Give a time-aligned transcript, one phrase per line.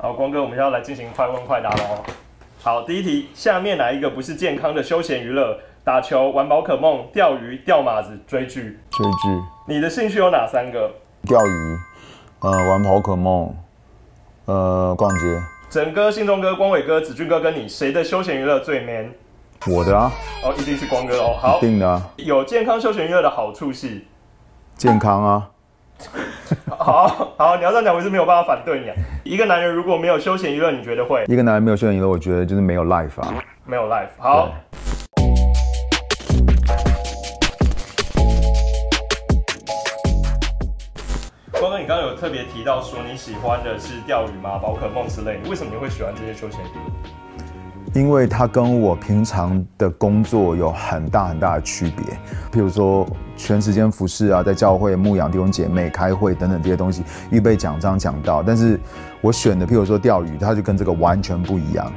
[0.00, 2.04] 好，光哥，我们要来进行快问快答喽。
[2.62, 5.58] 好，第一题，下面哪一个不是健康的休闲娱乐？
[5.82, 8.78] 打球、玩宝可梦、钓鱼、钓马子、追剧。
[8.92, 10.88] 追剧、你的兴趣有哪三个？
[11.24, 11.76] 钓鱼，
[12.38, 13.52] 呃，玩宝可梦，
[14.44, 15.24] 呃，逛街。
[15.68, 19.10] 整哥、信中哥、光伟哥、子俊哥跟你，谁的休闲娱乐最 man？
[19.66, 20.12] 我的啊，
[20.44, 21.36] 哦，一定是光哥哦。
[21.36, 24.02] 好一，定的啊，有健康休闲娱乐的好处是，
[24.76, 25.50] 健康啊，
[26.78, 28.94] 好好，你要这样讲，我是没有办法反对你啊。
[29.24, 33.34] 一个男人如果没有休闲娱乐，你觉得会一个男人没有休闲娱乐，我觉得就是没有 life 啊。
[33.64, 34.08] 没有 life？
[34.16, 34.50] 好，
[41.60, 44.58] 光哥，你刚刚有特别提到说你喜欢的是钓鱼吗？
[44.58, 48.00] 宝可梦之类的，为什么你会喜欢这些休闲娱乐？
[48.00, 52.04] 因为它跟我平常的工作有很大很大的区别，
[52.52, 53.04] 譬如说
[53.38, 58.42] 全时间服侍啊，在教会牧养弟兄姐妹、开会等等这些东西，预备讲章讲到。
[58.42, 58.78] 但是
[59.22, 61.90] 我选的譬如说钓鱼，它就跟这个完全不一样。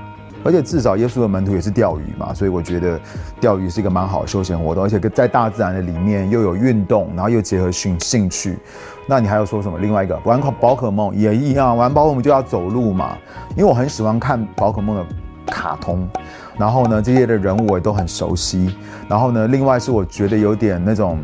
[0.43, 2.99] 而且至少耶稣的门徒也是钓鱼嘛，所以我觉得
[3.39, 8.57] 钓鱼是一个蛮好的休闲活动，而且在大自然的里面又有运动，然后又结合兴兴趣。
[9.05, 9.77] 那你还要说什么？
[9.77, 13.15] 另外一个玩宝可梦也一样，玩宝可梦就要走路嘛，
[13.51, 15.05] 因为我很喜欢看宝可梦的
[15.45, 16.09] 卡通，
[16.57, 18.75] 然后呢，这些的人物我也都很熟悉。
[19.07, 21.19] 然后呢，另外是我觉得有点那种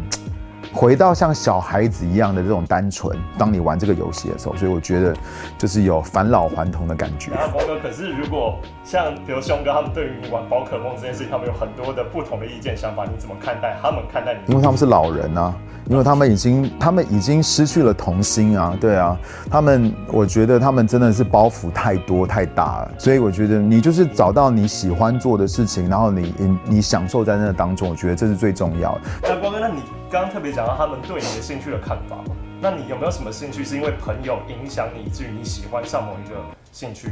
[0.77, 5.11] 回到像小孩子一样的这种单纯，当你玩这个游戏的时候，所以我觉得
[5.57, 7.31] 就是有返老还童的感觉。
[7.31, 13.75] 然后光哥，可是如果像比如兄哥他们对于你玩宝可梦这件事情，他们有很多的不同的意见想法，你怎么看待？
[13.81, 14.51] 他们看待你？
[14.51, 15.51] 因为他们是老人啊，
[15.89, 19.17] 因为他们已经他们已经失去了童心啊，对啊，
[19.49, 29.01] 他们我觉得他们真的是包袱太多太大了，所以我觉得你就是找到你喜欢做的事情，然后你你你享受在那当中，我觉得这是最重要的。
[29.23, 32.15] 那光哥，那你刚刚特别讲到他们对你的兴趣的看法？
[32.61, 36.35] 那你有没有什么兴趣是因为朋友影响你，以至于你喜欢上某一个
[36.71, 37.11] 兴趣？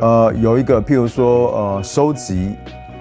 [0.00, 2.56] 呃，有一个譬如说呃，收集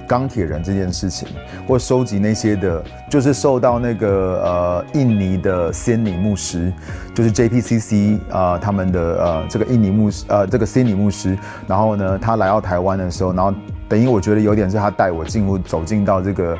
[0.07, 1.27] 钢铁人这件事情，
[1.67, 6.71] 或收集那些的，就是受到那个呃印尼的仙尼牧师，
[7.15, 13.51] 就是 JPCC 啊、呃、他们的呃这个印尼牧师呃这个仙尼牧师，然后呢他来到台湾的时候，然后
[13.87, 16.55] 等于我觉得有点是他带我进入走进到这个。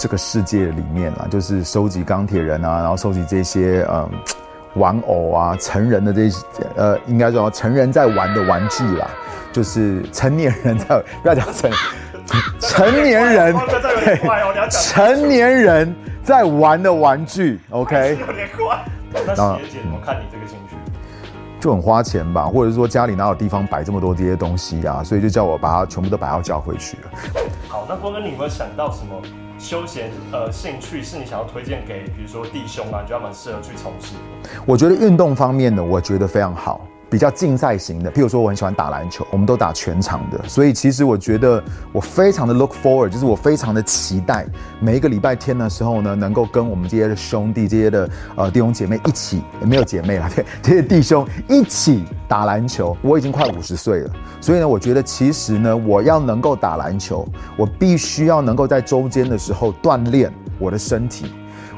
[0.00, 4.10] 这个世界里面啊，就是收集钢铁人啊，然后收集这些嗯
[4.76, 6.42] 玩偶啊，成人的这些
[6.74, 9.10] 呃，应该说成人在玩的玩具啦，
[9.52, 11.70] 就是成年人在不要讲成
[12.60, 13.54] 成年人
[14.70, 18.82] 成年人在玩的玩具，OK，有点快。
[19.12, 20.76] 那学姐姐怎么看你这个兴趣？
[21.60, 27.02] 就很花钱吧，或者是说家里哪有地方摆这么多这些东西啊，所以就叫我把它全部都摆到教会去了。
[27.68, 29.20] 好，那光哥，你有没有想到什么
[29.60, 34.14] 休闲呃兴趣是你想要推荐给，比如说弟兄啊，你觉得蛮适合去从事？
[34.64, 38.10] 我觉得运动方面的，我觉得非常好，比较竞赛型的。
[38.10, 41.62] 譬如说，我很喜欢打篮球，我们都打全场的，所以其实我觉得
[41.92, 44.46] 我非常的 look forward，就是我非常的期待
[44.80, 52.96] 每一个礼拜天的时候呢，能够跟我们这些的兄弟、这些的呃弟兄姐妹一起，没有姐妹啦，对，这些弟兄一起打篮球。
[53.02, 54.10] 我已经快五十岁了，
[54.40, 57.26] 所以呢，我觉得其实呢，我要能够打篮球，
[57.56, 61.26] 我必须要能够在周间的时候锻炼我的身体。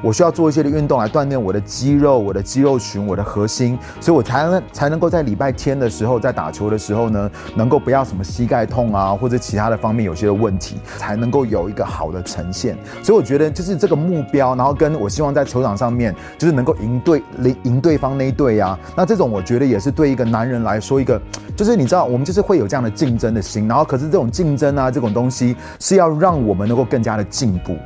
[0.02, 12.76] 我需要做一些的运动来锻炼我的肌肉、我的肌肉群、我的核心，所以我才能才能够在礼拜天的时候，在打球的时候呢，能够不要什么膝盖痛啊，或者其他的方面有些的问题，才能够有一个好的呈现。
[13.02, 21.20] 所以我觉得就是这个目标，然后跟我希望在球场上面就是能够赢对赢赢对方那一队啊，那这种我觉得也是对一个男人来说一个，
[21.54, 27.76] 就是你知道我们就是会有这样的竞争的心，然后可是这种竞争啊这种东西是要让我们能够更加的进步。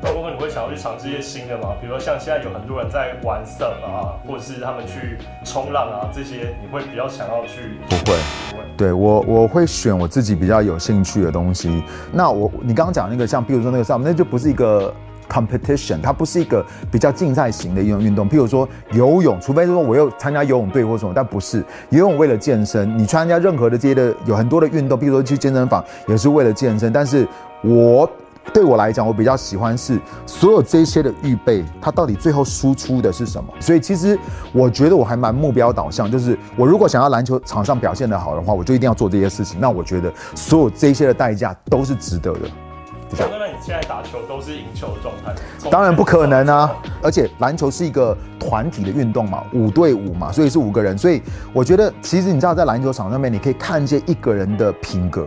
[0.68, 1.74] 那光哥，你会想要去尝试一些新的嘛？
[1.80, 7.78] 比如说像现在有很多人在玩 surf 啊，或者是他们去冲浪啊，这些你会比较想要去？
[7.88, 8.18] 不会。
[8.50, 8.64] 不会。
[8.76, 11.82] 对我，我会选我自己比较有兴趣的东西。
[12.12, 14.92] 那我，你刚刚讲那个，像比如说那个 SUP，那就不是一个
[15.30, 18.28] competition，它不是一个比较竞赛型的一种运动。
[18.28, 22.98] 譬如说游泳，除非说我又参加游泳队或什么，但不是游泳为了健身。
[22.98, 26.92] 你参加任何的这些的有很多的运动，比如说去健身房也是为了健身。
[26.92, 27.26] 但是
[27.62, 28.08] 我
[28.52, 33.52] 对我来讲，我比较喜欢是所有这些的预备，它到底最后输出的是什么？
[33.60, 34.18] 所以其实
[34.52, 39.60] 我觉得我还蛮目标导向，就是我如果想要篮球场上表现得好的话，我就一定要做这些事情。
[39.60, 42.40] 那我觉得所有这些的代价都是值得的。
[43.16, 45.32] 光哥，那你现在打球都是赢球状态？
[45.70, 46.74] 当然不可能啊！
[47.00, 50.98] 而且篮球是一个团体的运动嘛，五对五嘛，所以是五个人。
[50.98, 51.22] 所以
[51.52, 55.24] 我觉得，其实你知道，在篮球场上面，你可以看见一个人的品格，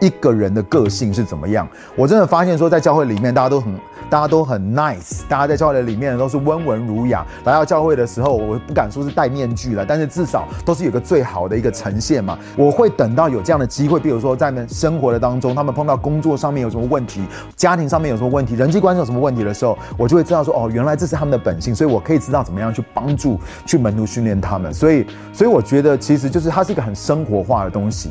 [0.00, 1.68] 一个人的个性是怎么样。
[1.94, 3.72] 我真的发现说，在教会里面，大家都很。
[4.08, 7.24] 大家都很 nice，大家在教会里面都是温文儒雅。
[7.44, 12.36] 来到教会的时候，我不敢说是戴面具了，但是至少都是有个最好的一个呈现嘛。
[12.56, 17.24] 我会等到有这样的机会，比如说在们生活的当中，他们碰到工作上面有什么问题，
[17.54, 24.74] 家庭上面有什么问题，人际关系有什么问题的时候，我就会知道说，哦，原来这是他们的本性，所以我可以知道怎么样去帮助、去门徒训练他们。
[24.74, 28.10] 所以，所以我觉得其实就是它是一个很生活化的东西。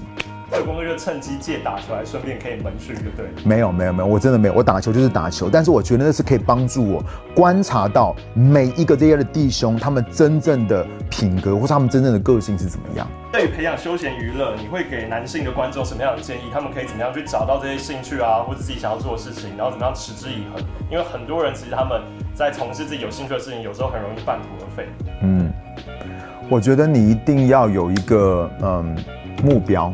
[0.51, 3.25] 这光哥就趁机借打球来，顺便可以门训，就对。
[3.44, 5.50] 没有没有没有，我真的没有，我打球就是打球。
[5.50, 7.04] 但是我觉得那是可以帮助我
[7.36, 13.07] 观察到每一个这些的弟兄，他们真正的品格或者他们真正的个性是怎么样。
[13.31, 16.50] 对于培养休闲娱乐，你会给男性的观众什么样的建议？
[16.52, 20.63] 他们可以怎么样去找到这些兴趣啊，或者自己想要做的事情，然后怎么样持之以恒？
[20.90, 22.02] 因为很多人其实他们
[22.34, 24.88] 在从事自己有兴趣的事情，有时候很容易半途而废。
[25.22, 25.54] 嗯，
[26.50, 28.98] 我觉得你一定要有一个嗯
[29.44, 29.94] 目标。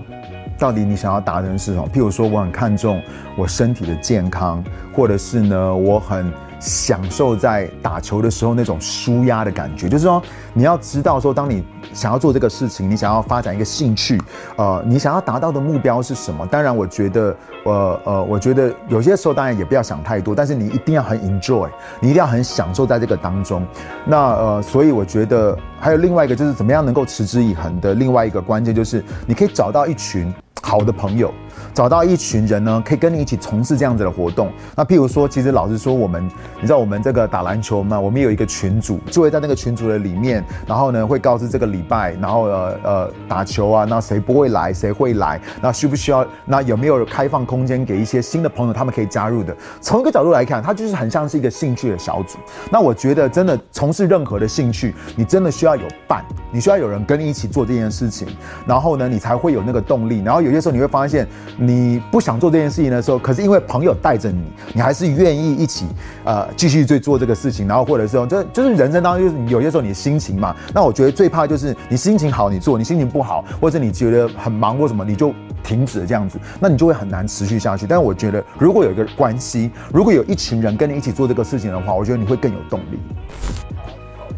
[0.57, 1.87] 到底你想要达成是什么？
[1.93, 3.01] 譬如说，我很看重
[3.35, 4.63] 我身体的健康，
[4.93, 9.89] 或者是呢，我很享受在打球的时候那种舒压的感觉。
[9.89, 10.21] 就是说，
[10.53, 11.63] 你要知道说，当你
[11.93, 14.19] 想要做这个事情，你想要发展一个兴趣，
[14.55, 16.47] 呃，你想要达到的目标是什么？
[16.47, 17.35] 当然，我觉得，
[17.65, 21.69] 呃呃，我觉得有些时候当然也不要想太多，但是你一定要很 enjoy，
[21.99, 23.65] 你一定要很享受在这个当中。
[24.05, 30.33] 那呃，所以我觉得还有另外一个就是怎么样能够持之以恒的另外一个关键就是你可以找到一群。
[30.67, 31.31] 好的朋友。
[31.73, 34.51] 找到一群人呢，可以跟你一起从事这样子的活动。
[34.75, 36.25] 那譬如说，其实老实说，我们
[36.55, 49.55] 你知道我们这个打篮球嘛，我们有一个群组，就会在那个群组的里面，然后呢会告知这个礼拜，然后呃呃打球啊，那谁不会来，谁会来，那需不需要，那有没有开放空间给一些新的朋友，他们可以加入的。
[49.81, 52.37] 从一个角度来看，它就是很像是一个兴趣的小组。
[52.71, 58.27] 那我觉得真的从事任何的兴趣，你真的需要有伴，你需要有人跟你一起做这件事情，
[58.65, 60.21] 然后呢你才会有那个动力。
[60.23, 61.27] 然后有些时候你会发现。
[61.57, 64.43] 你不想做这件事情的时候，可是因为朋友带着你，
[64.73, 65.85] 你还是愿意一起
[66.23, 67.67] 呃继续去做这个事情。
[67.67, 70.55] 然后或者是就就是人生当中就是有些时候你的心情嘛。
[70.73, 75.33] 那我觉得最怕就是你心情好你做，你心情不好或者你觉得很忙或什么你就
[75.63, 77.85] 停止这样子，那你就会很难持续下去。
[77.87, 82.99] 但是我觉得如果有一个关系，如果有一群人跟你一起做这个事情的话，我觉得你会更有动力。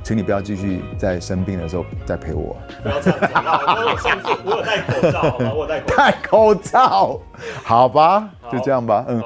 [0.08, 2.56] 请你不要继续在生病的时候再陪我。
[2.82, 5.52] 不要这样子我有上次我有戴口罩，好吗？
[5.54, 7.20] 我戴 戴口罩，
[7.62, 9.22] 好吧，就这样吧，嗯。